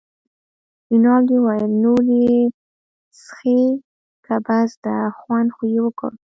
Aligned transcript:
رینالډي 0.89 1.37
وویل: 1.41 1.71
نور 1.83 2.01
یې 2.19 2.35
څښې 3.21 3.61
که 4.25 4.35
بس 4.45 4.71
ده، 4.83 4.95
خوند 5.19 5.49
خو 5.55 5.63
یې 5.73 5.79
وکړ. 5.85 6.11